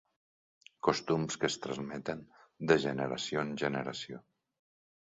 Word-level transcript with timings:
Costums 0.87 1.37
que 1.43 1.47
es 1.53 1.59
transmeten 1.67 2.25
de 2.73 2.81
generació 2.87 3.47
en 3.47 3.57
generació. 3.65 4.25